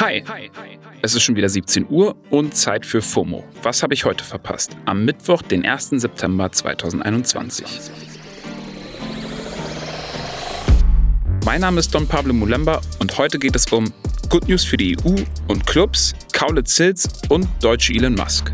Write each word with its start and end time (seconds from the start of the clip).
Hi. 0.00 0.22
Es 1.02 1.16
ist 1.16 1.22
schon 1.22 1.34
wieder 1.34 1.48
17 1.48 1.86
Uhr 1.90 2.14
und 2.30 2.56
Zeit 2.56 2.86
für 2.86 3.02
FOMO. 3.02 3.42
Was 3.64 3.82
habe 3.82 3.94
ich 3.94 4.04
heute 4.04 4.22
verpasst? 4.22 4.76
Am 4.84 5.04
Mittwoch, 5.04 5.42
den 5.42 5.66
1. 5.66 5.90
September 5.90 6.52
2021. 6.52 7.66
Mein 11.44 11.62
Name 11.62 11.80
ist 11.80 11.92
Don 11.92 12.06
Pablo 12.06 12.32
Mulemba 12.32 12.80
und 13.00 13.18
heute 13.18 13.40
geht 13.40 13.56
es 13.56 13.66
um 13.72 13.92
Good 14.28 14.48
News 14.48 14.62
für 14.62 14.76
die 14.76 14.96
EU 14.98 15.16
und 15.48 15.66
Clubs, 15.66 16.14
Kaulitz 16.32 16.76
Hills 16.76 17.08
und 17.28 17.48
deutsche 17.60 17.92
Elon 17.92 18.14
Musk. 18.14 18.52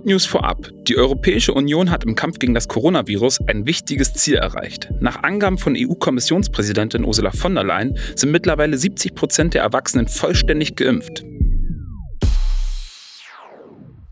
Good 0.00 0.06
News 0.06 0.24
vorab. 0.24 0.70
Die 0.88 0.96
Europäische 0.96 1.52
Union 1.52 1.90
hat 1.90 2.04
im 2.04 2.14
Kampf 2.14 2.38
gegen 2.38 2.54
das 2.54 2.68
Coronavirus 2.68 3.40
ein 3.48 3.66
wichtiges 3.66 4.14
Ziel 4.14 4.36
erreicht. 4.36 4.88
Nach 4.98 5.22
Angaben 5.22 5.58
von 5.58 5.74
EU-Kommissionspräsidentin 5.76 7.04
Ursula 7.04 7.32
von 7.32 7.54
der 7.54 7.64
Leyen 7.64 7.98
sind 8.16 8.30
mittlerweile 8.30 8.78
70 8.78 9.14
Prozent 9.14 9.52
der 9.52 9.60
Erwachsenen 9.60 10.08
vollständig 10.08 10.74
geimpft. 10.74 11.22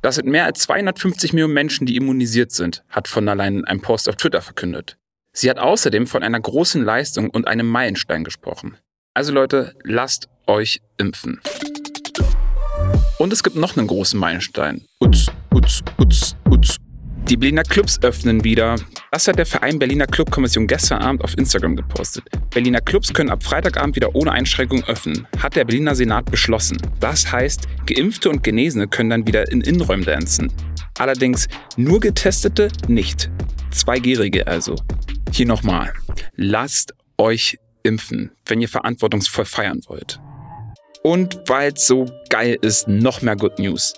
Das 0.02 0.16
sind 0.16 0.28
mehr 0.28 0.44
als 0.44 0.58
250 0.60 1.32
Millionen 1.32 1.54
Menschen, 1.54 1.86
die 1.86 1.96
immunisiert 1.96 2.52
sind, 2.52 2.84
hat 2.90 3.08
von 3.08 3.24
der 3.24 3.36
Leyen 3.36 3.60
in 3.60 3.64
einem 3.64 3.80
Post 3.80 4.10
auf 4.10 4.16
Twitter 4.16 4.42
verkündet. 4.42 4.98
Sie 5.32 5.48
hat 5.48 5.58
außerdem 5.58 6.06
von 6.06 6.22
einer 6.22 6.38
großen 6.38 6.84
Leistung 6.84 7.30
und 7.30 7.48
einem 7.48 7.66
Meilenstein 7.66 8.24
gesprochen. 8.24 8.76
Also 9.14 9.32
Leute, 9.32 9.74
lasst 9.84 10.28
euch 10.46 10.82
impfen. 10.98 11.40
Und 13.18 13.32
es 13.32 13.42
gibt 13.42 13.56
noch 13.56 13.78
einen 13.78 13.86
großen 13.86 14.20
Meilenstein. 14.20 14.84
Utz, 15.00 15.28
utz, 15.58 15.82
utz, 15.98 16.36
utz. 16.48 16.76
Die 17.28 17.36
Berliner 17.36 17.64
Clubs 17.64 18.00
öffnen 18.02 18.44
wieder. 18.44 18.76
Das 19.10 19.26
hat 19.26 19.38
der 19.38 19.44
Verein 19.44 19.78
Berliner 19.78 20.06
Clubkommission 20.06 20.68
gestern 20.68 21.02
Abend 21.02 21.24
auf 21.24 21.36
Instagram 21.36 21.74
gepostet. 21.74 22.24
Berliner 22.50 22.80
Clubs 22.80 23.12
können 23.12 23.28
ab 23.28 23.42
Freitagabend 23.42 23.96
wieder 23.96 24.14
ohne 24.14 24.30
Einschränkung 24.32 24.84
öffnen, 24.84 25.26
hat 25.42 25.56
der 25.56 25.64
Berliner 25.64 25.96
Senat 25.96 26.30
beschlossen. 26.30 26.78
Das 27.00 27.30
heißt, 27.30 27.66
Geimpfte 27.86 28.30
und 28.30 28.44
Genesene 28.44 28.86
können 28.86 29.10
dann 29.10 29.26
wieder 29.26 29.50
in 29.50 29.60
Innenräumen 29.60 30.06
dancen. 30.06 30.52
Allerdings 30.98 31.48
nur 31.76 31.98
Getestete 31.98 32.68
nicht. 32.86 33.28
2G-Regel 33.72 34.44
also. 34.44 34.76
Hier 35.32 35.46
nochmal. 35.46 35.92
Lasst 36.36 36.94
euch 37.18 37.58
impfen, 37.82 38.30
wenn 38.46 38.60
ihr 38.60 38.68
verantwortungsvoll 38.68 39.44
feiern 39.44 39.80
wollt. 39.88 40.20
Und 41.02 41.40
weil 41.46 41.72
es 41.72 41.86
so 41.86 42.06
geil 42.30 42.58
ist, 42.62 42.86
noch 42.86 43.22
mehr 43.22 43.36
Good 43.36 43.58
News. 43.58 43.94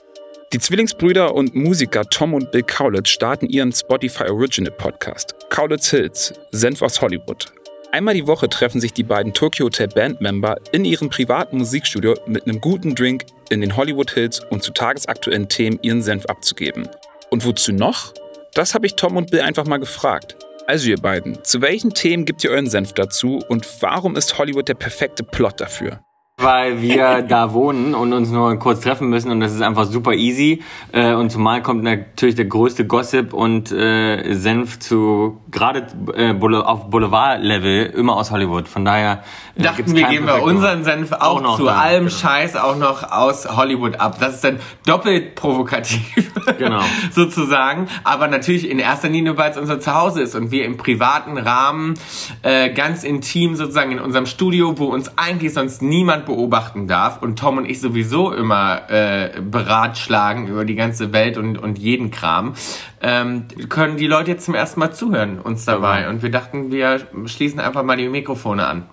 Die 0.52 0.58
Zwillingsbrüder 0.58 1.32
und 1.32 1.54
Musiker 1.54 2.04
Tom 2.06 2.34
und 2.34 2.50
Bill 2.50 2.64
Kaulitz 2.64 3.10
starten 3.10 3.46
ihren 3.48 3.70
Spotify 3.70 4.24
Original 4.24 4.72
Podcast. 4.72 5.36
Kaulitz 5.48 5.90
Hills, 5.90 6.34
Senf 6.50 6.82
aus 6.82 7.00
Hollywood. 7.00 7.52
Einmal 7.92 8.14
die 8.14 8.26
Woche 8.26 8.48
treffen 8.48 8.80
sich 8.80 8.92
die 8.92 9.04
beiden 9.04 9.32
Tokyo 9.32 9.66
Hotel 9.66 9.86
Bandmember 9.86 10.56
in 10.72 10.84
ihrem 10.84 11.08
privaten 11.08 11.58
Musikstudio 11.58 12.16
mit 12.26 12.48
einem 12.48 12.60
guten 12.60 12.96
Drink 12.96 13.26
in 13.48 13.60
den 13.60 13.76
Hollywood 13.76 14.10
Hills, 14.10 14.40
um 14.50 14.60
zu 14.60 14.72
tagesaktuellen 14.72 15.48
Themen 15.48 15.78
ihren 15.82 16.02
Senf 16.02 16.26
abzugeben. 16.26 16.88
Und 17.30 17.46
wozu 17.46 17.70
noch? 17.72 18.12
Das 18.54 18.74
habe 18.74 18.86
ich 18.86 18.96
Tom 18.96 19.16
und 19.16 19.30
Bill 19.30 19.42
einfach 19.42 19.66
mal 19.66 19.78
gefragt. 19.78 20.34
Also 20.66 20.90
ihr 20.90 20.98
beiden, 20.98 21.44
zu 21.44 21.62
welchen 21.62 21.94
Themen 21.94 22.24
gibt 22.24 22.42
ihr 22.42 22.50
euren 22.50 22.68
Senf 22.68 22.92
dazu 22.92 23.40
und 23.48 23.68
warum 23.82 24.16
ist 24.16 24.36
Hollywood 24.36 24.66
der 24.66 24.74
perfekte 24.74 25.22
Plot 25.22 25.60
dafür? 25.60 26.00
Weil 26.40 26.80
wir 26.80 27.22
da 27.28 27.52
wohnen 27.52 27.94
und 27.94 28.12
uns 28.12 28.30
nur 28.30 28.56
kurz 28.58 28.80
treffen 28.80 29.08
müssen 29.08 29.30
und 29.30 29.40
das 29.40 29.54
ist 29.54 29.62
einfach 29.62 29.84
super 29.84 30.12
easy. 30.12 30.62
Äh, 30.92 31.14
und 31.14 31.30
zumal 31.30 31.62
kommt 31.62 31.82
natürlich 31.82 32.34
der 32.34 32.46
größte 32.46 32.86
Gossip 32.86 33.32
und 33.32 33.72
äh, 33.72 34.34
Senf 34.34 34.78
zu 34.78 35.40
gerade 35.50 35.86
äh, 36.14 36.32
auf 36.32 36.90
Boulevard-Level 36.90 37.86
immer 37.86 38.16
aus 38.16 38.30
Hollywood. 38.30 38.68
Von 38.68 38.84
daher 38.84 39.22
äh, 39.56 39.62
dachten 39.62 39.94
wir 39.94 40.06
geben 40.08 40.26
wir 40.26 40.42
unseren 40.42 40.84
Senf 40.84 41.12
auch, 41.12 41.42
auch 41.44 41.56
zu 41.56 41.64
da, 41.64 41.78
allem 41.78 42.06
genau. 42.06 42.16
Scheiß 42.16 42.56
auch 42.56 42.76
noch 42.76 43.10
aus 43.10 43.56
Hollywood 43.56 43.96
ab. 44.00 44.16
Das 44.20 44.36
ist 44.36 44.44
dann 44.44 44.60
doppelt 44.86 45.34
provokativ, 45.34 46.32
genau. 46.58 46.82
sozusagen. 47.12 47.88
Aber 48.04 48.28
natürlich 48.28 48.68
in 48.68 48.78
erster 48.78 49.08
Linie, 49.08 49.36
weil 49.36 49.50
es 49.50 49.56
unser 49.56 49.80
Zuhause 49.80 50.22
ist 50.22 50.34
und 50.34 50.50
wir 50.50 50.64
im 50.64 50.76
privaten 50.76 51.38
Rahmen 51.38 51.94
äh, 52.42 52.70
ganz 52.70 53.04
intim 53.04 53.56
sozusagen 53.56 53.92
in 53.92 54.00
unserem 54.00 54.26
Studio, 54.26 54.78
wo 54.78 54.86
uns 54.86 55.16
eigentlich 55.18 55.52
sonst 55.52 55.82
niemand 55.82 56.26
beobachten 56.30 56.86
darf 56.86 57.22
und 57.22 57.38
Tom 57.38 57.58
und 57.58 57.68
ich 57.68 57.80
sowieso 57.80 58.32
immer 58.32 58.88
äh, 58.88 59.40
beratschlagen 59.40 60.46
über 60.46 60.64
die 60.64 60.76
ganze 60.76 61.12
Welt 61.12 61.36
und, 61.36 61.58
und 61.58 61.78
jeden 61.78 62.10
Kram, 62.10 62.54
ähm, 63.02 63.44
können 63.68 63.96
die 63.96 64.06
Leute 64.06 64.30
jetzt 64.30 64.44
zum 64.44 64.54
ersten 64.54 64.80
Mal 64.80 64.92
zuhören 64.92 65.40
uns 65.40 65.64
dabei. 65.64 66.08
Und 66.08 66.22
wir 66.22 66.30
dachten, 66.30 66.70
wir 66.70 67.00
schließen 67.26 67.60
einfach 67.60 67.82
mal 67.82 67.96
die 67.96 68.08
Mikrofone 68.08 68.66
an. 68.66 68.88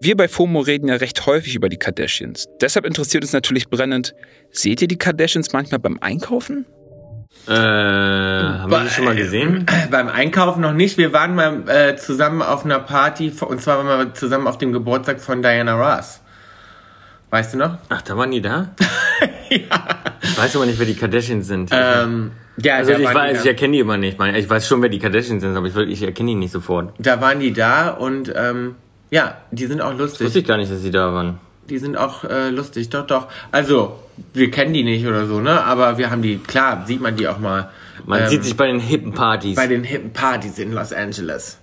Wir 0.00 0.16
bei 0.16 0.28
FOMO 0.28 0.60
reden 0.60 0.88
ja 0.88 0.96
recht 0.96 1.26
häufig 1.26 1.54
über 1.54 1.68
die 1.68 1.78
Kardashians. 1.78 2.46
Deshalb 2.60 2.86
interessiert 2.86 3.24
uns 3.24 3.32
natürlich 3.32 3.68
brennend, 3.68 4.14
seht 4.50 4.82
ihr 4.82 4.88
die 4.88 4.98
Kardashians 4.98 5.52
manchmal 5.52 5.80
beim 5.80 5.98
Einkaufen? 6.00 6.66
Äh, 7.46 7.52
haben 8.74 8.84
wir 8.84 8.88
die 8.88 8.94
schon 8.94 9.04
mal 9.04 9.16
gesehen? 9.16 9.66
Beim 9.90 10.08
Einkaufen 10.08 10.60
noch 10.60 10.72
nicht. 10.72 10.98
Wir 10.98 11.12
waren 11.12 11.34
mal 11.34 11.68
äh, 11.68 11.96
zusammen 11.96 12.42
auf 12.42 12.64
einer 12.64 12.80
Party 12.80 13.32
und 13.40 13.60
zwar 13.60 13.84
waren 13.84 14.06
wir 14.06 14.14
zusammen 14.14 14.46
auf 14.46 14.58
dem 14.58 14.72
Geburtstag 14.72 15.20
von 15.20 15.42
Diana 15.42 15.74
Ross. 15.74 16.20
Weißt 17.30 17.54
du 17.54 17.58
noch? 17.58 17.78
Ach, 17.88 18.02
da 18.02 18.16
waren 18.16 18.30
die 18.30 18.40
da? 18.40 18.68
ja. 19.50 19.58
Ich 20.22 20.38
weiß 20.38 20.56
aber 20.56 20.66
nicht, 20.66 20.78
wer 20.78 20.86
die 20.86 20.94
Kardashians 20.94 21.46
sind. 21.46 21.70
Ähm, 21.72 22.32
ja, 22.56 22.76
also 22.76 22.92
ich, 22.92 23.04
weiß, 23.04 23.40
ich 23.40 23.46
erkenne 23.46 23.74
die 23.74 23.80
immer 23.80 23.96
nicht. 23.96 24.18
Ich 24.20 24.48
weiß 24.48 24.66
schon, 24.66 24.80
wer 24.80 24.88
die 24.88 24.98
Kardashians 24.98 25.42
sind, 25.42 25.56
aber 25.56 25.66
ich, 25.66 25.76
ich 25.76 26.02
erkenne 26.02 26.30
die 26.30 26.34
nicht 26.36 26.52
sofort. 26.52 26.94
Da 26.98 27.20
waren 27.20 27.40
die 27.40 27.52
da 27.52 27.90
und 27.90 28.32
ähm, 28.34 28.76
ja, 29.10 29.36
die 29.50 29.66
sind 29.66 29.80
auch 29.80 29.92
lustig. 29.92 30.18
Das 30.18 30.26
wusste 30.26 30.38
ich 30.40 30.46
gar 30.46 30.56
nicht, 30.56 30.70
dass 30.70 30.82
sie 30.82 30.90
da 30.90 31.12
waren. 31.12 31.38
Die 31.68 31.78
sind 31.78 31.96
auch 31.96 32.24
äh, 32.24 32.50
lustig, 32.50 32.90
doch, 32.90 33.06
doch. 33.06 33.26
Also, 33.50 33.98
wir 34.32 34.50
kennen 34.50 34.72
die 34.72 34.84
nicht 34.84 35.06
oder 35.06 35.26
so, 35.26 35.40
ne? 35.40 35.64
Aber 35.64 35.98
wir 35.98 36.10
haben 36.10 36.22
die, 36.22 36.38
klar, 36.38 36.84
sieht 36.86 37.00
man 37.00 37.16
die 37.16 37.26
auch 37.26 37.38
mal. 37.38 37.70
Man 38.04 38.22
ähm, 38.22 38.28
sieht 38.28 38.44
sich 38.44 38.56
bei 38.56 38.66
den 38.66 38.80
hippen 38.80 39.12
Partys. 39.12 39.56
Bei 39.56 39.66
den 39.66 39.84
hippen 39.84 40.12
Partys 40.12 40.58
in 40.58 40.72
Los 40.72 40.92
Angeles. 40.92 41.58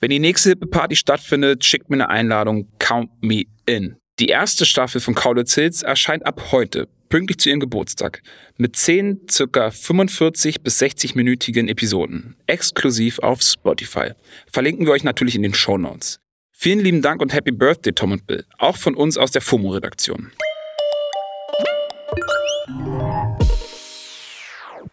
Wenn 0.00 0.10
die 0.10 0.18
nächste 0.18 0.50
hippe 0.50 0.66
Party 0.66 0.96
stattfindet, 0.96 1.64
schickt 1.64 1.90
mir 1.90 1.96
eine 1.96 2.08
Einladung, 2.08 2.68
count 2.78 3.10
me 3.22 3.44
in. 3.66 3.96
Die 4.18 4.28
erste 4.28 4.64
Staffel 4.66 5.00
von 5.00 5.14
Kaulitz 5.14 5.54
Hills 5.54 5.82
erscheint 5.82 6.24
ab 6.26 6.52
heute, 6.52 6.88
pünktlich 7.08 7.38
zu 7.38 7.48
ihrem 7.48 7.60
Geburtstag, 7.60 8.22
mit 8.56 8.76
10 8.76 9.22
circa 9.30 9.70
45 9.70 10.62
bis 10.62 10.80
60-minütigen 10.80 11.68
Episoden, 11.68 12.36
exklusiv 12.46 13.18
auf 13.20 13.42
Spotify. 13.42 14.10
Verlinken 14.52 14.86
wir 14.86 14.92
euch 14.92 15.04
natürlich 15.04 15.34
in 15.34 15.42
den 15.42 15.54
Show 15.54 15.78
Notes. 15.78 16.20
Vielen 16.52 16.80
lieben 16.80 17.02
Dank 17.02 17.20
und 17.20 17.32
Happy 17.32 17.50
Birthday, 17.50 17.92
Tom 17.92 18.12
und 18.12 18.26
Bill, 18.26 18.44
auch 18.58 18.76
von 18.76 18.94
uns 18.94 19.18
aus 19.18 19.32
der 19.32 19.42
FOMO-Redaktion. 19.42 20.30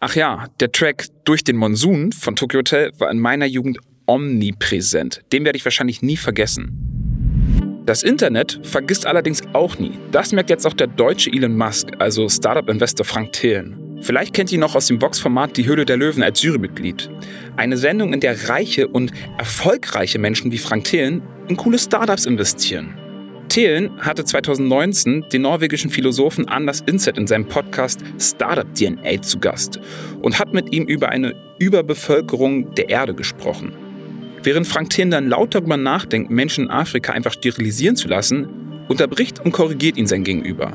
Ach 0.04 0.16
ja, 0.16 0.46
der 0.58 0.72
Track 0.72 1.06
Durch 1.24 1.44
den 1.44 1.56
Monsun 1.56 2.10
von 2.10 2.34
Tokyo 2.34 2.58
Hotel 2.58 2.90
war 2.98 3.08
in 3.08 3.20
meiner 3.20 3.46
Jugend 3.46 3.78
omnipräsent. 4.06 5.22
Den 5.32 5.44
werde 5.44 5.56
ich 5.56 5.64
wahrscheinlich 5.64 6.02
nie 6.02 6.16
vergessen. 6.16 7.82
Das 7.86 8.02
Internet 8.02 8.58
vergisst 8.64 9.06
allerdings 9.06 9.42
auch 9.52 9.78
nie. 9.78 9.92
Das 10.10 10.32
merkt 10.32 10.50
jetzt 10.50 10.66
auch 10.66 10.72
der 10.72 10.88
deutsche 10.88 11.30
Elon 11.30 11.56
Musk, 11.56 11.86
also 12.00 12.28
Startup-Investor 12.28 13.06
Frank 13.06 13.32
Thelen. 13.32 14.00
Vielleicht 14.00 14.34
kennt 14.34 14.50
ihr 14.50 14.56
ihn 14.56 14.62
noch 14.62 14.74
aus 14.74 14.88
dem 14.88 15.00
Vox-Format 15.00 15.56
Die 15.56 15.66
Höhle 15.66 15.84
der 15.84 15.98
Löwen 15.98 16.24
als 16.24 16.42
Jurymitglied. 16.42 17.08
Eine 17.56 17.76
Sendung, 17.76 18.12
in 18.12 18.18
der 18.18 18.48
reiche 18.48 18.88
und 18.88 19.12
erfolgreiche 19.38 20.18
Menschen 20.18 20.50
wie 20.50 20.58
Frank 20.58 20.82
Thelen 20.82 21.22
in 21.46 21.56
coole 21.56 21.78
Startups 21.78 22.26
investieren. 22.26 22.98
Thelen 23.52 23.90
hatte 23.98 24.24
2019 24.24 25.26
den 25.30 25.42
norwegischen 25.42 25.90
Philosophen 25.90 26.48
Anders 26.48 26.80
Inset 26.86 27.18
in 27.18 27.26
seinem 27.26 27.44
Podcast 27.44 28.00
Startup 28.18 28.64
DNA 28.74 29.20
zu 29.20 29.38
Gast 29.40 29.78
und 30.22 30.38
hat 30.38 30.54
mit 30.54 30.72
ihm 30.72 30.84
über 30.84 31.10
eine 31.10 31.34
Überbevölkerung 31.58 32.74
der 32.74 32.88
Erde 32.88 33.12
gesprochen. 33.12 33.74
Während 34.42 34.66
Frank 34.66 34.88
Thelen 34.88 35.10
dann 35.10 35.28
laut 35.28 35.54
darüber 35.54 35.76
nachdenkt, 35.76 36.30
Menschen 36.30 36.64
in 36.64 36.70
Afrika 36.70 37.12
einfach 37.12 37.34
sterilisieren 37.34 37.94
zu 37.94 38.08
lassen, 38.08 38.48
unterbricht 38.88 39.40
und 39.40 39.52
korrigiert 39.52 39.98
ihn 39.98 40.06
sein 40.06 40.24
Gegenüber. 40.24 40.72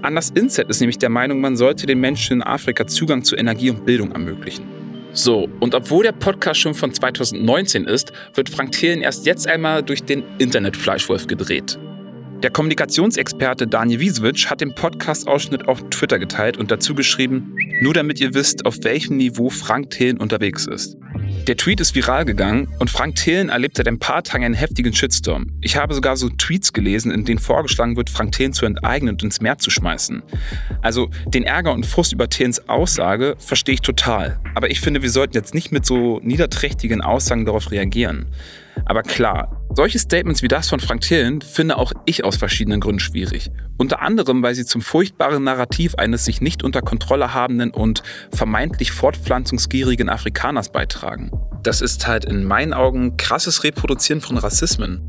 Anders 0.00 0.30
Inset 0.30 0.70
ist 0.70 0.80
nämlich 0.80 0.96
der 0.96 1.10
Meinung, 1.10 1.42
man 1.42 1.58
sollte 1.58 1.84
den 1.84 2.00
Menschen 2.00 2.38
in 2.38 2.42
Afrika 2.42 2.86
Zugang 2.86 3.22
zu 3.22 3.36
Energie 3.36 3.68
und 3.68 3.84
Bildung 3.84 4.12
ermöglichen. 4.12 4.64
So, 5.12 5.46
und 5.60 5.74
obwohl 5.74 6.04
der 6.04 6.12
Podcast 6.12 6.58
schon 6.58 6.72
von 6.72 6.90
2019 6.90 7.84
ist, 7.84 8.14
wird 8.32 8.48
Frank 8.48 8.72
Thelen 8.72 9.02
erst 9.02 9.26
jetzt 9.26 9.46
einmal 9.46 9.82
durch 9.82 10.04
den 10.04 10.24
Internetfleischwolf 10.38 11.26
gedreht. 11.26 11.78
Der 12.44 12.50
Kommunikationsexperte 12.50 13.66
Daniel 13.66 14.00
Wiesewitsch 14.00 14.50
hat 14.50 14.60
den 14.60 14.74
Podcast-Ausschnitt 14.74 15.66
auf 15.66 15.88
Twitter 15.88 16.18
geteilt 16.18 16.58
und 16.58 16.70
dazu 16.70 16.94
geschrieben, 16.94 17.56
nur 17.80 17.94
damit 17.94 18.20
ihr 18.20 18.34
wisst, 18.34 18.66
auf 18.66 18.76
welchem 18.82 19.16
Niveau 19.16 19.48
Frank 19.48 19.88
Thelen 19.88 20.18
unterwegs 20.18 20.66
ist. 20.66 20.98
Der 21.46 21.56
Tweet 21.56 21.80
ist 21.80 21.94
viral 21.94 22.26
gegangen 22.26 22.68
und 22.80 22.90
Frank 22.90 23.14
Thelen 23.14 23.48
erlebt 23.48 23.78
seit 23.78 23.88
ein 23.88 23.98
paar 23.98 24.22
Tagen 24.22 24.44
einen 24.44 24.52
heftigen 24.52 24.92
Shitstorm. 24.92 25.52
Ich 25.62 25.78
habe 25.78 25.94
sogar 25.94 26.18
so 26.18 26.28
Tweets 26.28 26.74
gelesen, 26.74 27.12
in 27.12 27.24
denen 27.24 27.38
vorgeschlagen 27.38 27.96
wird, 27.96 28.10
Frank 28.10 28.32
Thelen 28.32 28.52
zu 28.52 28.66
enteignen 28.66 29.14
und 29.14 29.22
ins 29.22 29.40
Meer 29.40 29.56
zu 29.56 29.70
schmeißen. 29.70 30.22
Also 30.82 31.08
den 31.26 31.44
Ärger 31.44 31.72
und 31.72 31.86
Frust 31.86 32.12
über 32.12 32.28
Thelens 32.28 32.68
Aussage 32.68 33.36
verstehe 33.38 33.76
ich 33.76 33.80
total. 33.80 34.38
Aber 34.54 34.70
ich 34.70 34.82
finde, 34.82 35.00
wir 35.00 35.10
sollten 35.10 35.34
jetzt 35.34 35.54
nicht 35.54 35.72
mit 35.72 35.86
so 35.86 36.20
niederträchtigen 36.22 37.00
Aussagen 37.00 37.46
darauf 37.46 37.70
reagieren. 37.70 38.26
Aber 38.84 39.02
klar, 39.02 39.63
solche 39.74 39.98
Statements 39.98 40.42
wie 40.42 40.48
das 40.48 40.68
von 40.68 40.80
Frank 40.80 41.02
Thelen 41.02 41.40
finde 41.40 41.76
auch 41.76 41.92
ich 42.06 42.24
aus 42.24 42.36
verschiedenen 42.36 42.80
Gründen 42.80 43.00
schwierig. 43.00 43.50
Unter 43.76 44.00
anderem, 44.02 44.42
weil 44.42 44.54
sie 44.54 44.64
zum 44.64 44.82
furchtbaren 44.82 45.44
Narrativ 45.44 45.94
eines 45.96 46.24
sich 46.24 46.40
nicht 46.40 46.62
unter 46.62 46.80
Kontrolle 46.80 47.34
habenden 47.34 47.70
und 47.70 48.02
vermeintlich 48.32 48.92
fortpflanzungsgierigen 48.92 50.08
Afrikaners 50.08 50.70
beitragen. 50.70 51.30
Das 51.62 51.80
ist 51.80 52.06
halt 52.06 52.24
in 52.24 52.44
meinen 52.44 52.72
Augen 52.72 53.16
krasses 53.16 53.64
Reproduzieren 53.64 54.20
von 54.20 54.38
Rassismen. 54.38 55.02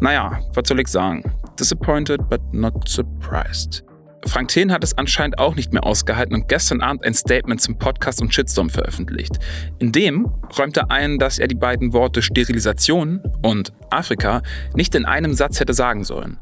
Naja, 0.00 0.40
was 0.54 0.68
soll 0.68 0.80
ich 0.80 0.88
sagen? 0.88 1.22
Disappointed 1.58 2.28
but 2.28 2.40
not 2.52 2.88
surprised. 2.88 3.84
Frank 4.24 4.48
Thien 4.48 4.70
hat 4.70 4.84
es 4.84 4.96
anscheinend 4.96 5.38
auch 5.38 5.56
nicht 5.56 5.72
mehr 5.72 5.84
ausgehalten 5.84 6.34
und 6.34 6.48
gestern 6.48 6.80
Abend 6.80 7.04
ein 7.04 7.14
Statement 7.14 7.60
zum 7.60 7.78
Podcast 7.78 8.20
und 8.20 8.32
Shitstorm 8.32 8.70
veröffentlicht. 8.70 9.38
In 9.78 9.90
dem 9.92 10.26
räumt 10.56 10.76
er 10.76 10.90
ein, 10.90 11.18
dass 11.18 11.38
er 11.38 11.48
die 11.48 11.56
beiden 11.56 11.92
Worte 11.92 12.22
Sterilisation 12.22 13.20
und 13.42 13.72
Afrika 13.90 14.42
nicht 14.74 14.94
in 14.94 15.04
einem 15.04 15.34
Satz 15.34 15.58
hätte 15.60 15.74
sagen 15.74 16.04
sollen. 16.04 16.38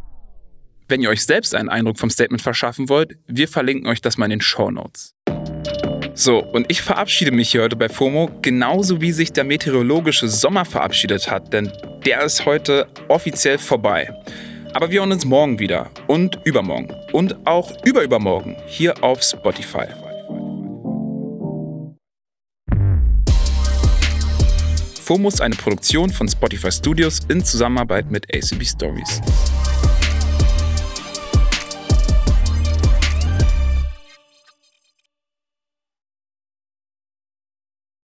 Wenn 0.89 1.01
ihr 1.01 1.09
euch 1.09 1.25
selbst 1.25 1.55
einen 1.55 1.69
Eindruck 1.69 1.99
vom 1.99 2.11
Statement 2.11 2.43
verschaffen 2.43 2.89
wollt, 2.89 3.17
wir 3.27 3.49
verlinken 3.49 3.87
euch 3.87 4.01
das 4.01 4.19
mal 4.19 4.27
in 4.27 4.31
den 4.31 4.41
Show 4.41 4.71
Notes. 4.71 5.15
So, 6.15 6.45
und 6.45 6.67
ich 6.69 6.83
verabschiede 6.83 7.31
mich 7.31 7.51
hier 7.51 7.63
heute 7.63 7.77
bei 7.77 7.89
FOMO, 7.89 8.31
genauso 8.43 9.01
wie 9.01 9.13
sich 9.13 9.33
der 9.33 9.45
meteorologische 9.45 10.29
Sommer 10.29 10.65
verabschiedet 10.65 11.31
hat, 11.31 11.53
denn 11.53 11.73
der 12.05 12.23
ist 12.25 12.45
heute 12.45 12.89
offiziell 13.09 13.59
vorbei. 13.59 14.13
Aber 14.73 14.91
wir 14.91 15.01
hören 15.01 15.13
uns 15.13 15.25
morgen 15.25 15.59
wieder 15.59 15.91
und 16.07 16.39
übermorgen 16.45 16.95
und 17.13 17.47
auch 17.47 17.73
überübermorgen 17.85 18.57
hier 18.67 19.03
auf 19.03 19.23
Spotify. 19.23 19.87
FOMO 25.03 25.29
ist 25.29 25.41
eine 25.41 25.57
Produktion 25.57 26.11
von 26.11 26.29
Spotify 26.29 26.71
Studios 26.71 27.19
in 27.29 27.45
Zusammenarbeit 27.45 28.13
mit 28.13 28.33
ACB 28.33 28.65
Stories. 28.65 29.21